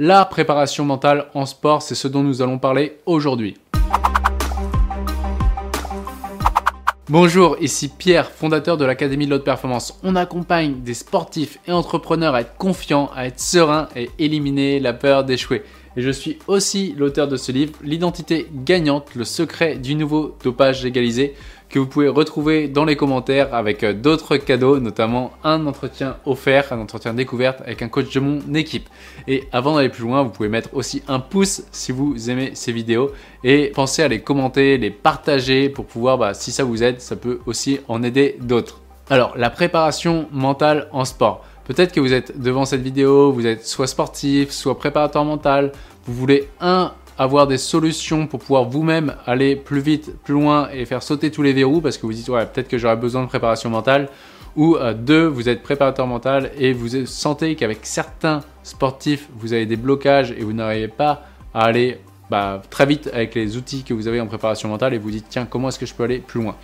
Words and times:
La 0.00 0.24
préparation 0.24 0.84
mentale 0.84 1.26
en 1.34 1.44
sport, 1.44 1.82
c'est 1.82 1.96
ce 1.96 2.06
dont 2.06 2.22
nous 2.22 2.40
allons 2.40 2.60
parler 2.60 2.98
aujourd'hui. 3.04 3.56
Bonjour, 7.08 7.56
ici 7.60 7.88
Pierre, 7.88 8.30
fondateur 8.30 8.76
de 8.76 8.84
l'Académie 8.84 9.26
de 9.26 9.32
l'Haute 9.32 9.42
Performance. 9.42 9.98
On 10.04 10.14
accompagne 10.14 10.82
des 10.82 10.94
sportifs 10.94 11.58
et 11.66 11.72
entrepreneurs 11.72 12.36
à 12.36 12.42
être 12.42 12.56
confiants, 12.56 13.10
à 13.16 13.26
être 13.26 13.40
sereins 13.40 13.88
et 13.96 14.08
éliminer 14.20 14.78
la 14.78 14.92
peur 14.92 15.24
d'échouer. 15.24 15.64
Et 15.96 16.02
je 16.02 16.10
suis 16.10 16.38
aussi 16.46 16.94
l'auteur 16.96 17.26
de 17.26 17.36
ce 17.36 17.50
livre, 17.50 17.72
L'identité 17.82 18.46
gagnante, 18.52 19.16
le 19.16 19.24
secret 19.24 19.78
du 19.78 19.96
nouveau 19.96 20.36
dopage 20.44 20.84
légalisé 20.84 21.34
que 21.68 21.78
vous 21.78 21.86
pouvez 21.86 22.08
retrouver 22.08 22.68
dans 22.68 22.84
les 22.84 22.96
commentaires 22.96 23.54
avec 23.54 23.84
euh, 23.84 23.92
d'autres 23.92 24.36
cadeaux, 24.36 24.78
notamment 24.78 25.32
un 25.44 25.66
entretien 25.66 26.16
offert, 26.24 26.72
un 26.72 26.80
entretien 26.80 27.14
découverte 27.14 27.60
avec 27.60 27.82
un 27.82 27.88
coach 27.88 28.12
de 28.14 28.20
mon 28.20 28.54
équipe. 28.54 28.88
Et 29.26 29.44
avant 29.52 29.76
d'aller 29.76 29.90
plus 29.90 30.04
loin, 30.04 30.22
vous 30.22 30.30
pouvez 30.30 30.48
mettre 30.48 30.70
aussi 30.72 31.02
un 31.08 31.20
pouce 31.20 31.62
si 31.70 31.92
vous 31.92 32.30
aimez 32.30 32.52
ces 32.54 32.72
vidéos 32.72 33.10
et 33.44 33.70
pensez 33.74 34.02
à 34.02 34.08
les 34.08 34.20
commenter, 34.20 34.78
les 34.78 34.90
partager 34.90 35.68
pour 35.68 35.84
pouvoir, 35.84 36.18
bah, 36.18 36.34
si 36.34 36.52
ça 36.52 36.64
vous 36.64 36.82
aide, 36.82 37.00
ça 37.00 37.16
peut 37.16 37.40
aussi 37.46 37.80
en 37.88 38.02
aider 38.02 38.36
d'autres. 38.40 38.80
Alors, 39.10 39.36
la 39.36 39.50
préparation 39.50 40.28
mentale 40.32 40.88
en 40.92 41.04
sport. 41.04 41.44
Peut-être 41.64 41.92
que 41.92 42.00
vous 42.00 42.14
êtes 42.14 42.40
devant 42.40 42.64
cette 42.64 42.80
vidéo, 42.80 43.30
vous 43.30 43.46
êtes 43.46 43.66
soit 43.66 43.86
sportif, 43.86 44.50
soit 44.50 44.78
préparateur 44.78 45.24
mental, 45.24 45.72
vous 46.06 46.14
voulez 46.14 46.48
un 46.60 46.92
avoir 47.18 47.46
des 47.46 47.58
solutions 47.58 48.26
pour 48.26 48.40
pouvoir 48.40 48.64
vous-même 48.64 49.16
aller 49.26 49.56
plus 49.56 49.80
vite, 49.80 50.14
plus 50.22 50.34
loin 50.34 50.68
et 50.72 50.84
faire 50.84 51.02
sauter 51.02 51.30
tous 51.30 51.42
les 51.42 51.52
verrous 51.52 51.80
parce 51.80 51.98
que 51.98 52.06
vous 52.06 52.12
dites 52.12 52.28
ouais 52.28 52.46
peut-être 52.46 52.68
que 52.68 52.78
j'aurais 52.78 52.96
besoin 52.96 53.22
de 53.22 53.28
préparation 53.28 53.70
mentale 53.70 54.08
ou 54.56 54.76
euh, 54.76 54.94
deux 54.94 55.26
vous 55.26 55.48
êtes 55.48 55.62
préparateur 55.62 56.06
mental 56.06 56.52
et 56.56 56.72
vous 56.72 57.06
sentez 57.06 57.56
qu'avec 57.56 57.80
certains 57.82 58.40
sportifs 58.62 59.28
vous 59.36 59.52
avez 59.52 59.66
des 59.66 59.76
blocages 59.76 60.30
et 60.30 60.42
vous 60.42 60.52
n'arrivez 60.52 60.88
pas 60.88 61.24
à 61.52 61.64
aller 61.64 61.98
bah, 62.30 62.62
très 62.70 62.86
vite 62.86 63.10
avec 63.12 63.34
les 63.34 63.56
outils 63.56 63.82
que 63.82 63.94
vous 63.94 64.06
avez 64.06 64.20
en 64.20 64.26
préparation 64.26 64.68
mentale 64.68 64.94
et 64.94 64.98
vous 64.98 65.10
dites 65.10 65.26
tiens 65.28 65.44
comment 65.44 65.68
est-ce 65.68 65.78
que 65.78 65.86
je 65.86 65.94
peux 65.94 66.04
aller 66.04 66.18
plus 66.20 66.40
loin? 66.40 66.54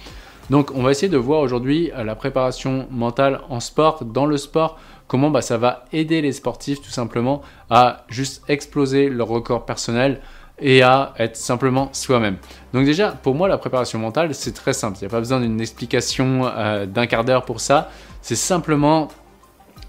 Donc 0.51 0.73
on 0.75 0.83
va 0.83 0.91
essayer 0.91 1.09
de 1.09 1.17
voir 1.17 1.41
aujourd'hui 1.41 1.91
euh, 1.97 2.05
la 2.05 2.15
préparation 2.15 2.87
mentale 2.91 3.41
en 3.49 3.61
sport, 3.61 4.05
dans 4.05 4.27
le 4.27 4.37
sport, 4.37 4.79
comment 5.09 5.31
bah, 5.31 5.41
ça 5.41 5.57
va 5.57 5.85
aider 5.93 6.21
les 6.21 6.33
sportifs 6.33 6.81
tout 6.83 6.91
simplement 6.91 7.43
à 7.71 8.05
juste 8.09 8.43
exploser 8.49 9.09
leur 9.09 9.29
record 9.29 9.65
personnel 9.65 10.21
et 10.59 10.83
à 10.83 11.15
être 11.19 11.37
simplement 11.37 11.89
soi-même. 11.93 12.37
Donc 12.73 12.85
déjà, 12.85 13.11
pour 13.11 13.35
moi, 13.35 13.49
la 13.49 13.59
préparation 13.59 13.99
mentale, 13.99 14.35
c'est 14.35 14.53
très 14.53 14.73
simple. 14.73 14.99
Il 14.99 15.03
n'y 15.03 15.07
a 15.07 15.11
pas 15.11 15.19
besoin 15.19 15.41
d'une 15.41 15.61
explication 15.61 16.47
euh, 16.47 16.87
d'un 16.87 17.07
quart 17.07 17.25
d'heure 17.25 17.45
pour 17.45 17.61
ça. 17.61 17.91
C'est 18.23 18.37
simplement 18.37 19.09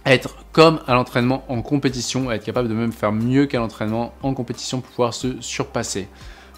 être 0.06 0.36
comme 0.52 0.80
à 0.88 0.94
l'entraînement 0.94 1.44
en 1.50 1.62
compétition, 1.62 2.32
être 2.32 2.44
capable 2.44 2.70
de 2.70 2.74
même 2.74 2.92
faire 2.92 3.12
mieux 3.12 3.46
qu'à 3.46 3.60
l'entraînement 3.60 4.14
en 4.22 4.34
compétition 4.34 4.82
pour 4.82 4.90
pouvoir 4.92 5.14
se 5.14 5.40
surpasser. 5.42 6.08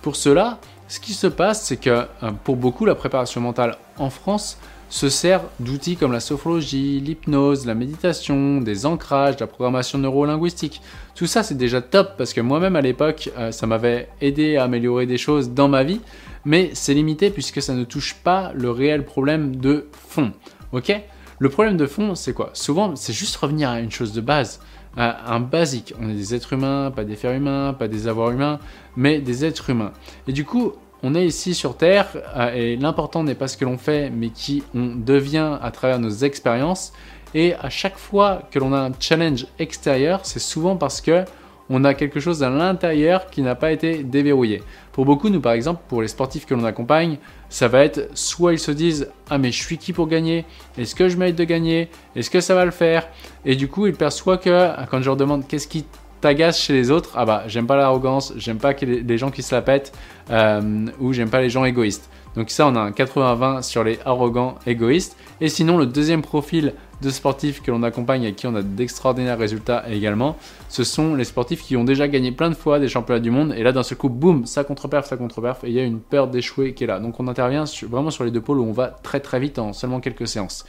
Pour 0.01 0.15
cela, 0.15 0.59
ce 0.87 0.99
qui 0.99 1.13
se 1.13 1.27
passe, 1.27 1.63
c'est 1.63 1.77
que 1.77 1.89
euh, 1.89 2.31
pour 2.43 2.55
beaucoup, 2.55 2.85
la 2.85 2.95
préparation 2.95 3.41
mentale 3.41 3.77
en 3.97 4.09
France 4.09 4.57
se 4.89 5.09
sert 5.09 5.43
d'outils 5.59 5.97
comme 5.97 6.11
la 6.11 6.19
sophrologie, 6.19 6.99
l'hypnose, 6.99 7.65
la 7.65 7.75
méditation, 7.75 8.61
des 8.61 8.85
ancrages, 8.85 9.39
la 9.39 9.47
programmation 9.47 9.97
neurolinguistique. 9.97 10.81
Tout 11.15 11.27
ça, 11.27 11.43
c'est 11.43 11.55
déjà 11.55 11.81
top 11.81 12.11
parce 12.17 12.33
que 12.33 12.41
moi-même 12.41 12.75
à 12.75 12.81
l'époque, 12.81 13.29
euh, 13.37 13.51
ça 13.51 13.67
m'avait 13.67 14.09
aidé 14.21 14.57
à 14.57 14.63
améliorer 14.63 15.05
des 15.05 15.17
choses 15.17 15.51
dans 15.51 15.67
ma 15.67 15.83
vie, 15.83 16.01
mais 16.45 16.71
c'est 16.73 16.93
limité 16.93 17.29
puisque 17.29 17.61
ça 17.61 17.73
ne 17.73 17.83
touche 17.83 18.15
pas 18.23 18.51
le 18.53 18.71
réel 18.71 19.03
problème 19.03 19.55
de 19.55 19.87
fond. 19.91 20.31
Ok? 20.71 20.93
Le 21.39 21.49
problème 21.49 21.77
de 21.77 21.85
fond, 21.85 22.15
c'est 22.15 22.33
quoi? 22.33 22.49
Souvent, 22.53 22.95
c'est 22.95 23.13
juste 23.13 23.35
revenir 23.35 23.69
à 23.69 23.79
une 23.79 23.91
chose 23.91 24.13
de 24.13 24.21
base 24.21 24.59
un 24.97 25.39
basique. 25.39 25.93
On 26.01 26.09
est 26.09 26.15
des 26.15 26.33
êtres 26.33 26.53
humains, 26.53 26.91
pas 26.95 27.03
des 27.03 27.15
fers 27.15 27.33
humains, 27.33 27.73
pas 27.73 27.87
des 27.87 28.07
avoirs 28.07 28.31
humains, 28.31 28.59
mais 28.95 29.19
des 29.19 29.45
êtres 29.45 29.69
humains. 29.69 29.93
Et 30.27 30.33
du 30.33 30.43
coup, 30.43 30.73
on 31.03 31.15
est 31.15 31.25
ici 31.25 31.53
sur 31.53 31.77
Terre 31.77 32.07
euh, 32.35 32.53
et 32.53 32.75
l'important 32.75 33.23
n'est 33.23 33.35
pas 33.35 33.47
ce 33.47 33.57
que 33.57 33.65
l'on 33.65 33.77
fait, 33.77 34.09
mais 34.09 34.29
qui 34.29 34.63
on 34.73 34.95
devient 34.95 35.57
à 35.61 35.71
travers 35.71 35.99
nos 35.99 36.09
expériences. 36.09 36.93
Et 37.33 37.53
à 37.55 37.69
chaque 37.69 37.97
fois 37.97 38.43
que 38.51 38.59
l'on 38.59 38.73
a 38.73 38.79
un 38.79 38.91
challenge 38.99 39.45
extérieur, 39.59 40.21
c'est 40.23 40.39
souvent 40.39 40.75
parce 40.75 41.01
que 41.01 41.23
on 41.69 41.83
a 41.83 41.93
quelque 41.93 42.21
chose 42.21 42.43
à 42.43 42.49
l'intérieur 42.49 43.29
qui 43.29 43.41
n'a 43.41 43.53
pas 43.53 43.73
été 43.73 44.03
déverrouillé. 44.03 44.63
Pour 44.93 45.03
beaucoup, 45.05 45.29
nous 45.29 45.41
par 45.41 45.51
exemple, 45.51 45.81
pour 45.89 46.01
les 46.01 46.07
sportifs 46.07 46.45
que 46.45 46.53
l'on 46.53 46.63
accompagne, 46.63 47.17
ça 47.49 47.67
va 47.67 47.83
être 47.83 48.09
soit 48.13 48.53
ils 48.53 48.59
se 48.59 48.71
disent 48.71 49.09
Ah, 49.29 49.37
mais 49.37 49.51
je 49.51 49.61
suis 49.61 49.77
qui 49.77 49.93
pour 49.93 50.07
gagner? 50.07 50.45
Est-ce 50.77 50.95
que 50.95 51.09
je 51.09 51.17
mérite 51.17 51.35
de 51.35 51.43
gagner? 51.43 51.89
Est-ce 52.15 52.29
que 52.29 52.39
ça 52.39 52.55
va 52.55 52.63
le 52.63 52.71
faire? 52.71 53.09
Et 53.45 53.55
du 53.55 53.67
coup, 53.67 53.85
ils 53.85 53.93
perçoivent 53.93 54.39
que 54.39 54.85
quand 54.89 55.01
je 55.01 55.05
leur 55.05 55.17
demande 55.17 55.45
qu'est-ce 55.47 55.67
qui 55.67 55.85
t'agace 56.21 56.59
chez 56.59 56.73
les 56.73 56.91
autres, 56.91 57.11
ah 57.15 57.25
bah 57.25 57.43
j'aime 57.47 57.67
pas 57.67 57.75
l'arrogance, 57.75 58.33
j'aime 58.37 58.57
pas 58.57 58.73
les 58.73 59.17
gens 59.17 59.31
qui 59.31 59.43
se 59.43 59.53
la 59.53 59.61
pètent, 59.61 59.93
euh, 60.29 60.87
ou 60.99 61.13
j'aime 61.13 61.29
pas 61.29 61.41
les 61.41 61.49
gens 61.49 61.65
égoïstes. 61.65 62.09
Donc 62.37 62.51
ça, 62.51 62.67
on 62.67 62.75
a 62.75 62.79
un 62.79 62.91
80-20 62.91 63.63
sur 63.63 63.83
les 63.83 63.97
arrogants 64.05 64.59
égoïstes. 64.67 65.17
Et 65.41 65.49
sinon, 65.49 65.75
le 65.77 65.87
deuxième 65.87 66.21
profil 66.21 66.73
de 67.01 67.09
sportifs 67.09 67.63
que 67.63 67.71
l'on 67.71 67.81
accompagne 67.81 68.23
et 68.23 68.33
qui 68.33 68.45
on 68.45 68.53
a 68.53 68.61
d'extraordinaires 68.61 69.39
résultats 69.39 69.85
également, 69.89 70.37
ce 70.69 70.83
sont 70.83 71.15
les 71.15 71.23
sportifs 71.23 71.63
qui 71.63 71.75
ont 71.75 71.83
déjà 71.83 72.07
gagné 72.07 72.31
plein 72.31 72.49
de 72.49 72.55
fois 72.55 72.77
des 72.77 72.89
championnats 72.89 73.19
du 73.19 73.31
monde. 73.31 73.55
Et 73.57 73.63
là, 73.63 73.71
d'un 73.71 73.81
seul 73.81 73.97
coup, 73.97 74.09
boum, 74.09 74.45
ça 74.45 74.63
contre-perf, 74.63 75.07
ça 75.07 75.17
contre-perf, 75.17 75.63
et 75.63 75.69
il 75.69 75.73
y 75.73 75.79
a 75.79 75.83
une 75.83 75.99
peur 75.99 76.27
d'échouer 76.27 76.75
qui 76.75 76.83
est 76.83 76.87
là. 76.87 76.99
Donc 76.99 77.19
on 77.19 77.27
intervient 77.27 77.63
vraiment 77.89 78.11
sur 78.11 78.23
les 78.23 78.29
deux 78.29 78.41
pôles 78.41 78.59
où 78.59 78.65
on 78.65 78.71
va 78.71 78.87
très 78.87 79.19
très 79.19 79.39
vite 79.39 79.57
en 79.57 79.73
seulement 79.73 79.99
quelques 79.99 80.27
séances. 80.27 80.63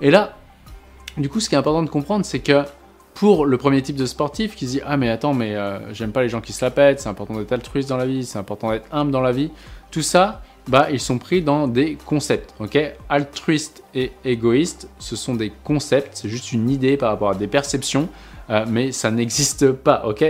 Et 0.00 0.12
là, 0.12 0.36
du 1.16 1.28
coup, 1.28 1.40
ce 1.40 1.48
qui 1.48 1.56
est 1.56 1.58
important 1.58 1.82
de 1.82 1.90
comprendre, 1.90 2.24
c'est 2.24 2.38
que 2.38 2.62
pour 3.20 3.44
le 3.44 3.58
premier 3.58 3.82
type 3.82 3.96
de 3.96 4.06
sportif 4.06 4.56
qui 4.56 4.64
dit 4.64 4.80
ah 4.86 4.96
mais 4.96 5.10
attends 5.10 5.34
mais 5.34 5.54
euh, 5.54 5.92
j'aime 5.92 6.10
pas 6.10 6.22
les 6.22 6.30
gens 6.30 6.40
qui 6.40 6.54
se 6.54 6.64
la 6.64 6.70
pètent, 6.70 7.00
c'est 7.00 7.08
important 7.10 7.34
d'être 7.34 7.52
altruiste 7.52 7.90
dans 7.90 7.98
la 7.98 8.06
vie, 8.06 8.24
c'est 8.24 8.38
important 8.38 8.70
d'être 8.70 8.86
humble 8.92 9.10
dans 9.10 9.20
la 9.20 9.30
vie, 9.30 9.50
tout 9.90 10.00
ça, 10.00 10.40
bah 10.68 10.88
ils 10.90 11.00
sont 11.00 11.18
pris 11.18 11.42
dans 11.42 11.68
des 11.68 11.98
concepts, 12.06 12.54
ok? 12.60 12.78
Altruiste 13.10 13.82
et 13.94 14.12
égoïste, 14.24 14.88
ce 14.98 15.16
sont 15.16 15.34
des 15.34 15.52
concepts, 15.64 16.12
c'est 16.14 16.30
juste 16.30 16.52
une 16.52 16.70
idée 16.70 16.96
par 16.96 17.10
rapport 17.10 17.28
à 17.28 17.34
des 17.34 17.46
perceptions, 17.46 18.08
euh, 18.48 18.64
mais 18.66 18.90
ça 18.90 19.10
n'existe 19.10 19.70
pas, 19.70 20.06
ok? 20.06 20.24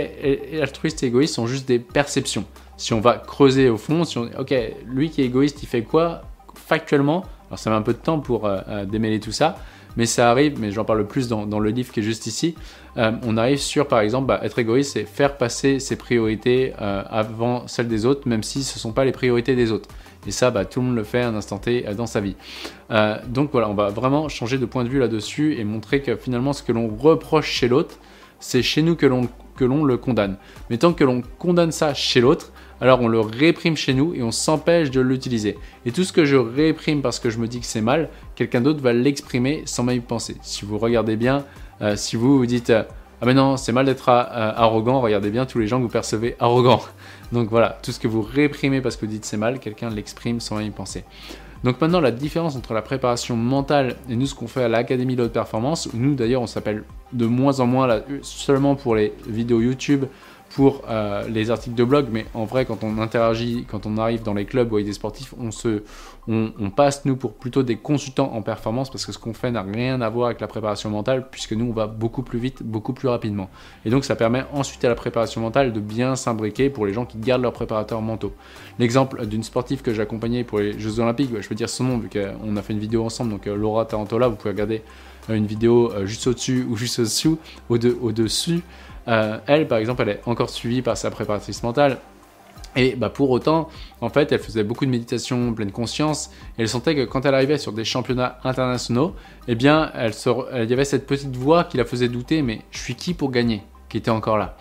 Altruiste 0.61 1.01
et 1.03 1.05
égoïste 1.05 1.35
sont 1.35 1.47
juste 1.47 1.69
des 1.69 1.79
perceptions. 1.79 2.43
Si 2.75 2.91
on 2.91 2.99
va 2.99 3.13
creuser 3.13 3.69
au 3.69 3.77
fond, 3.77 4.03
si 4.03 4.17
on 4.17 4.29
ok 4.37 4.53
lui 4.85 5.09
qui 5.11 5.21
est 5.21 5.25
égoïste, 5.27 5.63
il 5.63 5.67
fait 5.67 5.83
quoi 5.83 6.23
factuellement? 6.55 7.23
Alors 7.47 7.57
ça 7.57 7.69
met 7.69 7.75
un 7.77 7.83
peu 7.83 7.93
de 7.93 7.99
temps 7.99 8.19
pour 8.19 8.47
euh, 8.47 8.83
démêler 8.83 9.21
tout 9.21 9.31
ça, 9.31 9.55
mais 9.97 10.05
ça 10.05 10.29
arrive, 10.29 10.59
mais 10.59 10.71
j'en 10.71 10.85
parle 10.85 11.05
plus 11.05 11.27
dans, 11.27 11.59
le 11.59 11.69
livre 11.69 11.91
qui 11.91 11.99
est 11.99 12.03
juste 12.03 12.27
ici. 12.27 12.55
Euh, 12.97 13.11
on 13.23 13.37
arrive 13.37 13.59
sur, 13.59 13.87
par 13.87 13.99
exemple, 13.99 14.27
bah, 14.27 14.39
être 14.43 14.59
égoïste, 14.59 14.93
c'est 14.93 15.05
faire 15.05 15.37
passer 15.37 15.79
ses 15.79 15.95
priorités 15.95 16.73
euh, 16.81 17.03
avant 17.09 17.67
celles 17.67 17.87
des 17.87 18.05
autres, 18.05 18.27
même 18.27 18.43
si 18.43 18.63
ce 18.63 18.75
ne 18.75 18.79
sont 18.79 18.91
pas 18.91 19.05
les 19.05 19.11
priorités 19.11 19.55
des 19.55 19.71
autres. 19.71 19.89
Et 20.27 20.31
ça, 20.31 20.51
bah, 20.51 20.65
tout 20.65 20.81
le 20.81 20.87
monde 20.87 20.95
le 20.95 21.03
fait 21.03 21.21
à 21.21 21.29
un 21.29 21.35
instant 21.35 21.57
T 21.57 21.87
euh, 21.87 21.93
dans 21.93 22.07
sa 22.07 22.21
vie. 22.21 22.35
donc 23.27 23.51
voilà, 23.51 23.69
on 23.69 23.73
va 23.73 23.89
vraiment 23.89 24.29
changer 24.29 24.57
de 24.57 24.65
point 24.65 24.83
de 24.83 24.89
vue 24.89 24.99
là-dessus 24.99 25.55
et 25.57 25.63
montrer 25.63 26.01
que 26.01 26.15
finalement, 26.15 26.53
ce 26.53 26.63
que 26.63 26.71
l'on 26.71 26.87
reproche 26.87 27.49
chez 27.49 27.67
l'autre, 27.67 27.97
c'est 28.39 28.61
chez 28.61 28.81
nous 28.81 28.95
que 28.95 29.05
l'on 29.05 29.29
que 29.55 29.65
l'on 29.65 29.83
le 29.83 29.97
condamne. 29.97 30.37
Mais 30.69 30.77
tant 30.77 30.93
que 30.93 31.03
l'on 31.03 31.21
condamne 31.37 31.71
ça 31.71 31.93
chez 31.93 32.19
l'autre, 32.19 32.51
alors 32.81 32.99
on 33.01 33.07
le 33.07 33.19
réprime 33.19 33.77
chez 33.77 33.93
nous 33.93 34.13
et 34.13 34.23
on 34.23 34.31
s'empêche 34.31 34.91
de 34.91 34.99
l'utiliser. 34.99 35.57
Et 35.85 35.91
tout 35.91 36.03
ce 36.03 36.11
que 36.11 36.25
je 36.25 36.35
réprime 36.35 37.01
parce 37.01 37.19
que 37.19 37.29
je 37.29 37.37
me 37.37 37.47
dis 37.47 37.59
que 37.59 37.65
c'est 37.65 37.81
mal, 37.81 38.09
quelqu'un 38.35 38.59
d'autre 38.59 38.81
va 38.81 38.91
l'exprimer 38.91 39.61
sans 39.65 39.83
même 39.83 39.97
y 39.97 39.99
penser. 40.01 40.35
Si 40.41 40.65
vous 40.65 40.77
regardez 40.77 41.15
bien, 41.15 41.45
euh, 41.81 41.95
si 41.95 42.15
vous 42.15 42.37
vous 42.37 42.45
dites 42.45 42.71
ah 42.71 43.25
mais 43.25 43.35
non 43.35 43.55
c'est 43.55 43.71
mal 43.71 43.85
d'être 43.85 44.09
euh, 44.09 44.23
arrogant, 44.55 44.99
regardez 44.99 45.29
bien 45.29 45.45
tous 45.45 45.59
les 45.59 45.67
gens 45.67 45.77
que 45.77 45.83
vous 45.83 45.89
percevez 45.89 46.35
arrogants. 46.39 46.81
Donc 47.31 47.49
voilà, 47.49 47.77
tout 47.83 47.91
ce 47.91 47.99
que 47.99 48.07
vous 48.07 48.23
réprimez 48.23 48.81
parce 48.81 48.97
que 48.97 49.05
vous 49.05 49.11
dites 49.11 49.25
c'est 49.25 49.37
mal, 49.37 49.59
quelqu'un 49.59 49.89
l'exprime 49.89 50.39
sans 50.39 50.57
même 50.57 50.67
y 50.67 50.71
penser. 50.71 51.05
Donc 51.63 51.79
maintenant, 51.79 51.99
la 51.99 52.11
différence 52.11 52.55
entre 52.55 52.73
la 52.73 52.81
préparation 52.81 53.35
mentale 53.35 53.95
et 54.09 54.15
nous, 54.15 54.25
ce 54.25 54.33
qu'on 54.33 54.47
fait 54.47 54.63
à 54.63 54.67
l'Académie 54.67 55.15
de 55.15 55.23
haute 55.23 55.33
performance, 55.33 55.87
où 55.87 55.97
nous 55.97 56.15
d'ailleurs, 56.15 56.41
on 56.41 56.47
s'appelle 56.47 56.83
de 57.13 57.25
moins 57.27 57.59
en 57.59 57.67
moins 57.67 57.85
là, 57.85 58.01
seulement 58.23 58.75
pour 58.75 58.95
les 58.95 59.13
vidéos 59.27 59.61
YouTube, 59.61 60.05
pour 60.53 60.83
euh, 60.89 61.27
les 61.29 61.49
articles 61.49 61.75
de 61.75 61.83
blog, 61.83 62.07
mais 62.11 62.25
en 62.33 62.43
vrai, 62.43 62.65
quand 62.65 62.83
on 62.83 62.97
interagit, 62.99 63.65
quand 63.69 63.85
on 63.85 63.97
arrive 63.97 64.21
dans 64.21 64.33
les 64.33 64.45
clubs 64.45 64.71
ou 64.71 64.75
avec 64.75 64.85
des 64.85 64.93
sportifs, 64.93 65.33
on, 65.39 65.49
se, 65.51 65.83
on, 66.27 66.69
passe, 66.69 67.05
nous, 67.05 67.15
pour 67.15 67.33
plutôt 67.33 67.63
des 67.63 67.77
consultants 67.77 68.33
en 68.33 68.41
performance, 68.41 68.89
parce 68.89 69.05
que 69.05 69.13
ce 69.13 69.17
qu'on 69.17 69.33
fait 69.33 69.51
n'a 69.51 69.61
rien 69.61 70.01
à 70.01 70.09
voir 70.09 70.27
avec 70.27 70.41
la 70.41 70.47
préparation 70.47 70.89
mentale, 70.89 71.27
puisque 71.31 71.53
nous, 71.53 71.65
on 71.65 71.73
va 71.73 71.87
beaucoup 71.87 72.21
plus 72.21 72.37
vite, 72.37 72.63
beaucoup 72.63 72.91
plus 72.91 73.07
rapidement. 73.07 73.49
Et 73.85 73.89
donc, 73.89 74.03
ça 74.03 74.15
permet 74.15 74.43
ensuite 74.51 74.83
à 74.83 74.89
la 74.89 74.95
préparation 74.95 75.39
mentale 75.39 75.71
de 75.71 75.79
bien 75.79 76.17
s'imbriquer 76.17 76.69
pour 76.69 76.85
les 76.85 76.91
gens 76.91 77.05
qui 77.05 77.17
gardent 77.17 77.43
leurs 77.43 77.53
préparateurs 77.53 78.01
mentaux. 78.01 78.33
L'exemple 78.77 79.25
d'une 79.25 79.43
sportive 79.43 79.81
que 79.81 79.93
j'ai 79.93 80.01
accompagnée 80.01 80.43
pour 80.43 80.59
les 80.59 80.77
Jeux 80.77 80.99
Olympiques, 80.99 81.29
je 81.39 81.47
peux 81.47 81.55
dire 81.55 81.69
son 81.69 81.85
nom, 81.85 81.97
vu 81.97 82.09
qu'on 82.09 82.57
a 82.57 82.61
fait 82.61 82.73
une 82.73 82.79
vidéo 82.79 83.05
ensemble, 83.05 83.31
donc 83.31 83.47
euh, 83.47 83.55
Laura 83.55 83.85
Tarantola, 83.85 84.27
vous 84.27 84.35
pouvez 84.35 84.51
regarder 84.51 84.81
euh, 85.29 85.35
une 85.35 85.45
vidéo 85.45 85.93
juste 86.05 86.27
au-dessus 86.27 86.65
ou 86.69 86.75
juste 86.75 86.99
au-dessous, 86.99 87.39
au-dessus. 88.01 88.61
Euh, 89.07 89.37
elle, 89.47 89.67
par 89.67 89.77
exemple, 89.77 90.03
elle 90.03 90.09
est 90.09 90.21
encore 90.25 90.49
suivie 90.49 90.81
par 90.81 90.97
sa 90.97 91.11
préparatrice 91.11 91.63
mentale. 91.63 91.97
Et 92.75 92.95
bah 92.95 93.09
pour 93.09 93.29
autant, 93.31 93.67
en 93.99 94.09
fait, 94.09 94.31
elle 94.31 94.39
faisait 94.39 94.63
beaucoup 94.63 94.85
de 94.85 94.91
méditation, 94.91 95.53
pleine 95.53 95.71
conscience, 95.71 96.31
et 96.57 96.61
elle 96.61 96.69
sentait 96.69 96.95
que 96.95 97.03
quand 97.03 97.25
elle 97.25 97.35
arrivait 97.35 97.57
sur 97.57 97.73
des 97.73 97.83
championnats 97.83 98.39
internationaux, 98.45 99.13
eh 99.49 99.55
bien, 99.55 99.91
il 99.97 100.69
y 100.69 100.73
avait 100.73 100.85
cette 100.85 101.05
petite 101.05 101.35
voix 101.35 101.65
qui 101.65 101.75
la 101.75 101.83
faisait 101.83 102.07
douter, 102.07 102.41
mais 102.41 102.61
je 102.71 102.79
suis 102.79 102.95
qui 102.95 103.13
pour 103.13 103.29
gagner? 103.29 103.63
Qui 103.89 103.97
était 103.97 104.09
encore 104.09 104.37
là. 104.37 104.55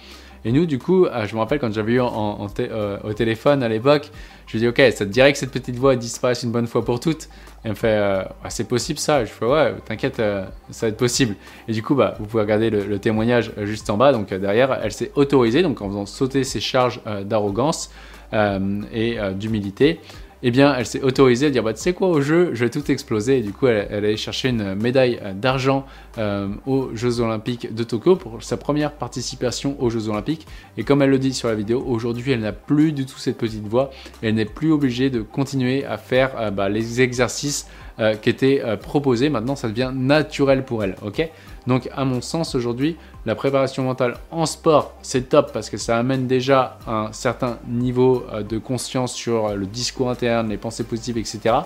Et 0.44 0.52
nous, 0.52 0.66
du 0.66 0.78
coup, 0.78 1.06
euh, 1.06 1.26
je 1.26 1.34
me 1.34 1.40
rappelle 1.40 1.58
quand 1.58 1.72
j'avais 1.72 1.92
eu 1.92 2.00
au 2.00 3.12
téléphone 3.14 3.62
à 3.62 3.68
l'époque, 3.68 4.10
je 4.46 4.52
lui 4.52 4.58
ai 4.58 4.60
dit, 4.60 4.68
ok, 4.68 4.92
ça 4.92 5.04
te 5.04 5.10
dirait 5.10 5.32
que 5.32 5.38
cette 5.38 5.50
petite 5.50 5.76
voix 5.76 5.96
disparaisse 5.96 6.42
une 6.42 6.50
bonne 6.50 6.66
fois 6.66 6.84
pour 6.84 7.00
toutes? 7.00 7.28
Elle 7.62 7.72
me 7.72 7.76
fait, 7.76 8.24
c'est 8.48 8.66
possible 8.66 8.98
ça 8.98 9.24
Je 9.24 9.30
fais, 9.30 9.44
ouais, 9.44 9.74
t'inquiète, 9.84 10.16
ça 10.16 10.86
va 10.86 10.88
être 10.88 10.96
possible. 10.96 11.36
Et 11.68 11.72
du 11.72 11.82
coup, 11.82 11.94
bah, 11.94 12.14
vous 12.18 12.26
pouvez 12.26 12.42
regarder 12.42 12.70
le, 12.70 12.98
témoignage 12.98 13.52
juste 13.64 13.90
en 13.90 13.98
bas. 13.98 14.12
Donc 14.12 14.32
derrière, 14.32 14.80
elle 14.82 14.92
s'est 14.92 15.12
autorisée, 15.14 15.62
donc 15.62 15.82
en 15.82 15.88
faisant 15.88 16.06
sauter 16.06 16.42
ses 16.42 16.60
charges 16.60 17.00
d'arrogance 17.24 17.90
et 18.32 19.18
d'humilité 19.34 20.00
eh 20.42 20.50
bien, 20.50 20.74
elle 20.74 20.86
s'est 20.86 21.02
autorisée 21.02 21.46
à 21.46 21.50
dire 21.50 21.62
bah, 21.62 21.74
Tu 21.74 21.80
sais 21.80 21.92
quoi, 21.92 22.08
au 22.08 22.20
jeu, 22.20 22.50
je 22.54 22.64
vais 22.64 22.70
tout 22.70 22.90
exploser. 22.90 23.38
Et 23.38 23.42
du 23.42 23.52
coup, 23.52 23.66
elle, 23.66 23.86
elle 23.90 24.04
allait 24.04 24.16
chercher 24.16 24.48
une 24.48 24.74
médaille 24.74 25.18
euh, 25.22 25.34
d'argent 25.34 25.86
euh, 26.18 26.48
aux 26.66 26.90
Jeux 26.94 27.20
Olympiques 27.20 27.74
de 27.74 27.82
Tokyo 27.82 28.16
pour 28.16 28.42
sa 28.42 28.56
première 28.56 28.92
participation 28.92 29.76
aux 29.82 29.90
Jeux 29.90 30.08
Olympiques. 30.08 30.46
Et 30.78 30.84
comme 30.84 31.02
elle 31.02 31.10
le 31.10 31.18
dit 31.18 31.34
sur 31.34 31.48
la 31.48 31.54
vidéo, 31.54 31.84
aujourd'hui, 31.86 32.32
elle 32.32 32.40
n'a 32.40 32.52
plus 32.52 32.92
du 32.92 33.04
tout 33.04 33.18
cette 33.18 33.36
petite 33.36 33.66
voix. 33.66 33.90
Elle 34.22 34.34
n'est 34.34 34.46
plus 34.46 34.72
obligée 34.72 35.10
de 35.10 35.20
continuer 35.20 35.84
à 35.84 35.98
faire 35.98 36.32
euh, 36.38 36.50
bah, 36.50 36.68
les 36.68 37.02
exercices 37.02 37.66
qui 38.22 38.30
étaient 38.30 38.62
proposés. 38.80 39.28
Maintenant, 39.28 39.56
ça 39.56 39.68
devient 39.68 39.92
naturel 39.94 40.64
pour 40.64 40.82
elle. 40.82 40.96
ok? 41.02 41.28
Donc 41.66 41.88
à 41.94 42.04
mon 42.04 42.20
sens 42.20 42.54
aujourd'hui, 42.54 42.96
la 43.26 43.34
préparation 43.34 43.84
mentale 43.84 44.16
en 44.30 44.46
sport, 44.46 44.94
c'est 45.02 45.28
top 45.28 45.52
parce 45.52 45.68
que 45.68 45.76
ça 45.76 45.98
amène 45.98 46.26
déjà 46.26 46.78
un 46.86 47.12
certain 47.12 47.58
niveau 47.68 48.24
euh, 48.32 48.42
de 48.42 48.58
conscience 48.58 49.14
sur 49.14 49.54
le 49.54 49.66
discours 49.66 50.10
interne, 50.10 50.48
les 50.48 50.56
pensées 50.56 50.84
positives, 50.84 51.18
etc. 51.18 51.56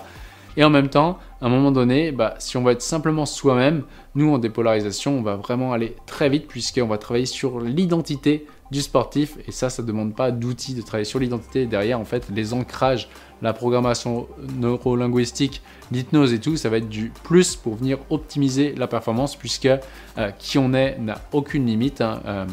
Et 0.57 0.63
en 0.63 0.69
même 0.69 0.89
temps, 0.89 1.17
à 1.41 1.47
un 1.47 1.49
moment 1.49 1.71
donné, 1.71 2.11
bah, 2.11 2.35
si 2.39 2.55
on 2.55 2.63
va 2.63 2.71
être 2.71 2.81
simplement 2.81 3.25
soi-même, 3.25 3.83
nous 4.15 4.33
en 4.33 4.37
dépolarisation, 4.37 5.17
on 5.17 5.21
va 5.21 5.35
vraiment 5.35 5.73
aller 5.73 5.95
très 6.05 6.29
vite 6.29 6.47
puisqu'on 6.47 6.87
va 6.87 6.97
travailler 6.97 7.25
sur 7.25 7.59
l'identité 7.59 8.45
du 8.71 8.81
sportif. 8.81 9.37
Et 9.47 9.51
ça, 9.51 9.69
ça 9.69 9.81
ne 9.81 9.87
demande 9.87 10.15
pas 10.15 10.31
d'outils 10.31 10.73
de 10.73 10.81
travailler 10.81 11.05
sur 11.05 11.19
l'identité. 11.19 11.65
Derrière, 11.65 11.99
en 11.99 12.05
fait, 12.05 12.27
les 12.33 12.53
ancrages, 12.53 13.09
la 13.41 13.53
programmation 13.53 14.27
neurolinguistique, 14.57 15.61
l'hypnose 15.91 16.33
et 16.33 16.39
tout, 16.39 16.57
ça 16.57 16.69
va 16.69 16.77
être 16.77 16.89
du 16.89 17.11
plus 17.23 17.55
pour 17.55 17.75
venir 17.75 17.99
optimiser 18.09 18.73
la 18.75 18.87
performance 18.87 19.35
puisque 19.35 19.65
euh, 19.65 20.31
qui 20.39 20.57
on 20.57 20.73
est 20.73 20.97
n'a 20.99 21.21
aucune 21.31 21.65
limite. 21.65 22.01
Hein. 22.01 22.21
Euh, 22.25 22.45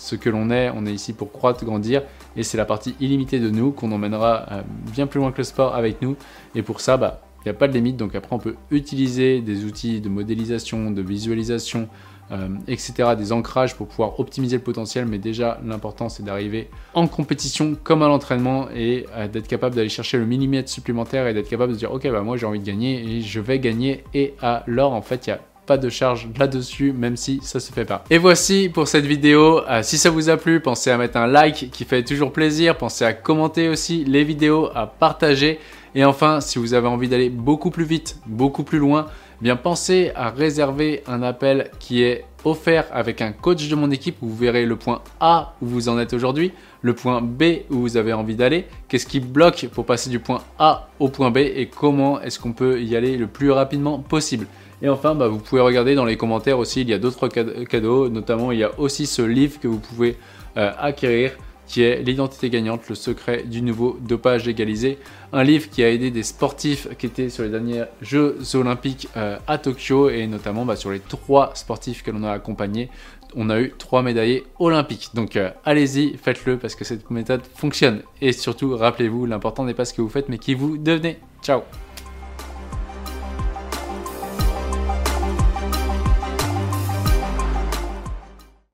ce 0.00 0.16
que 0.16 0.30
l'on 0.30 0.50
est, 0.50 0.70
on 0.74 0.86
est 0.86 0.94
ici 0.94 1.12
pour 1.12 1.30
croître, 1.30 1.62
grandir, 1.62 2.02
et 2.34 2.42
c'est 2.42 2.56
la 2.56 2.64
partie 2.64 2.94
illimitée 3.00 3.38
de 3.38 3.50
nous 3.50 3.70
qu'on 3.70 3.92
emmènera 3.92 4.46
euh, 4.50 4.62
bien 4.92 5.06
plus 5.06 5.20
loin 5.20 5.30
que 5.30 5.38
le 5.38 5.44
sport 5.44 5.74
avec 5.74 6.00
nous. 6.00 6.16
Et 6.54 6.62
pour 6.62 6.80
ça, 6.80 6.96
bah, 6.96 7.20
il 7.40 7.48
n'y 7.48 7.50
a 7.50 7.54
pas 7.54 7.68
de 7.68 7.74
limite, 7.74 7.96
donc 7.96 8.14
après 8.14 8.34
on 8.34 8.38
peut 8.38 8.56
utiliser 8.70 9.40
des 9.40 9.64
outils 9.64 10.00
de 10.00 10.08
modélisation, 10.08 10.90
de 10.90 11.02
visualisation, 11.02 11.88
euh, 12.32 12.48
etc., 12.68 13.10
des 13.16 13.32
ancrages 13.32 13.74
pour 13.74 13.88
pouvoir 13.88 14.20
optimiser 14.20 14.56
le 14.56 14.62
potentiel, 14.62 15.06
mais 15.06 15.18
déjà 15.18 15.60
l'important 15.64 16.08
c'est 16.08 16.22
d'arriver 16.22 16.68
en 16.94 17.06
compétition 17.06 17.76
comme 17.82 18.02
à 18.02 18.08
l'entraînement 18.08 18.68
et 18.74 19.06
euh, 19.16 19.28
d'être 19.28 19.48
capable 19.48 19.74
d'aller 19.74 19.88
chercher 19.88 20.18
le 20.18 20.26
millimètre 20.26 20.68
supplémentaire 20.68 21.26
et 21.26 21.34
d'être 21.34 21.48
capable 21.48 21.72
de 21.72 21.78
dire 21.78 21.92
ok 21.92 22.10
bah 22.10 22.22
moi 22.22 22.36
j'ai 22.36 22.46
envie 22.46 22.60
de 22.60 22.66
gagner 22.66 23.02
et 23.02 23.20
je 23.20 23.40
vais 23.40 23.58
gagner 23.58 24.04
et 24.14 24.34
alors 24.40 24.92
en 24.92 25.02
fait 25.02 25.26
il 25.26 25.30
y 25.30 25.32
a 25.32 25.40
pas 25.70 25.78
de 25.78 25.88
charge 25.88 26.26
là-dessus, 26.36 26.92
même 26.92 27.16
si 27.16 27.38
ça 27.44 27.60
se 27.60 27.70
fait 27.72 27.84
pas. 27.84 28.04
Et 28.10 28.18
voici 28.18 28.68
pour 28.68 28.88
cette 28.88 29.06
vidéo. 29.06 29.60
Euh, 29.68 29.84
si 29.84 29.98
ça 29.98 30.10
vous 30.10 30.28
a 30.28 30.36
plu, 30.36 30.58
pensez 30.58 30.90
à 30.90 30.98
mettre 30.98 31.16
un 31.16 31.28
like 31.28 31.70
qui 31.70 31.84
fait 31.84 32.02
toujours 32.02 32.32
plaisir. 32.32 32.76
Pensez 32.76 33.04
à 33.04 33.12
commenter 33.12 33.68
aussi 33.68 34.04
les 34.04 34.24
vidéos, 34.24 34.68
à 34.74 34.88
partager. 34.88 35.60
Et 35.94 36.04
enfin, 36.04 36.40
si 36.40 36.58
vous 36.58 36.74
avez 36.74 36.88
envie 36.88 37.08
d'aller 37.08 37.30
beaucoup 37.30 37.70
plus 37.70 37.84
vite, 37.84 38.18
beaucoup 38.26 38.64
plus 38.64 38.78
loin, 38.78 39.06
bien 39.40 39.56
pensez 39.56 40.12
à 40.14 40.30
réserver 40.30 41.02
un 41.06 41.22
appel 41.22 41.70
qui 41.78 42.02
est 42.02 42.24
offert 42.44 42.86
avec 42.92 43.20
un 43.20 43.32
coach 43.32 43.68
de 43.68 43.74
mon 43.74 43.90
équipe. 43.90 44.16
Vous 44.20 44.34
verrez 44.34 44.66
le 44.66 44.76
point 44.76 45.02
A 45.20 45.54
où 45.60 45.66
vous 45.66 45.88
en 45.88 45.98
êtes 45.98 46.12
aujourd'hui, 46.12 46.52
le 46.82 46.94
point 46.94 47.20
B 47.20 47.42
où 47.70 47.80
vous 47.80 47.96
avez 47.96 48.12
envie 48.12 48.36
d'aller, 48.36 48.66
qu'est-ce 48.88 49.06
qui 49.06 49.20
bloque 49.20 49.68
pour 49.72 49.84
passer 49.84 50.10
du 50.10 50.20
point 50.20 50.42
A 50.58 50.88
au 50.98 51.08
point 51.08 51.30
B 51.30 51.38
et 51.38 51.68
comment 51.74 52.20
est-ce 52.20 52.38
qu'on 52.38 52.52
peut 52.52 52.80
y 52.80 52.96
aller 52.96 53.16
le 53.16 53.26
plus 53.26 53.50
rapidement 53.50 53.98
possible? 53.98 54.46
Et 54.82 54.88
enfin, 54.88 55.14
bah, 55.14 55.28
vous 55.28 55.38
pouvez 55.38 55.60
regarder 55.60 55.94
dans 55.94 56.06
les 56.06 56.16
commentaires 56.16 56.58
aussi, 56.58 56.80
il 56.80 56.88
y 56.88 56.94
a 56.94 56.98
d'autres 56.98 57.28
cadeaux, 57.28 58.08
notamment 58.08 58.50
il 58.50 58.60
y 58.60 58.64
a 58.64 58.78
aussi 58.78 59.06
ce 59.06 59.20
livre 59.20 59.60
que 59.60 59.68
vous 59.68 59.78
pouvez 59.78 60.16
euh, 60.56 60.72
acquérir 60.78 61.32
qui 61.70 61.82
est 61.82 62.02
L'identité 62.02 62.50
gagnante, 62.50 62.88
le 62.88 62.96
secret 62.96 63.44
du 63.44 63.62
nouveau 63.62 63.96
dopage 64.00 64.48
égalisé. 64.48 64.98
Un 65.32 65.44
livre 65.44 65.70
qui 65.70 65.84
a 65.84 65.90
aidé 65.90 66.10
des 66.10 66.24
sportifs 66.24 66.88
qui 66.98 67.06
étaient 67.06 67.30
sur 67.30 67.44
les 67.44 67.48
derniers 67.48 67.84
Jeux 68.02 68.36
olympiques 68.54 69.08
euh, 69.16 69.38
à 69.46 69.56
Tokyo 69.58 70.10
et 70.10 70.26
notamment 70.26 70.64
bah, 70.64 70.74
sur 70.74 70.90
les 70.90 70.98
trois 70.98 71.52
sportifs 71.54 72.02
que 72.02 72.10
l'on 72.10 72.24
a 72.24 72.32
accompagnés. 72.32 72.90
On 73.36 73.48
a 73.50 73.60
eu 73.60 73.72
trois 73.78 74.02
médaillés 74.02 74.44
olympiques. 74.58 75.10
Donc 75.14 75.36
euh, 75.36 75.50
allez-y, 75.64 76.16
faites-le 76.16 76.58
parce 76.58 76.74
que 76.74 76.84
cette 76.84 77.08
méthode 77.10 77.42
fonctionne. 77.54 78.02
Et 78.20 78.32
surtout, 78.32 78.76
rappelez-vous, 78.76 79.26
l'important 79.26 79.64
n'est 79.64 79.74
pas 79.74 79.84
ce 79.84 79.94
que 79.94 80.02
vous 80.02 80.08
faites 80.08 80.28
mais 80.28 80.38
qui 80.38 80.54
vous 80.54 80.76
devenez. 80.76 81.18
Ciao 81.40 81.62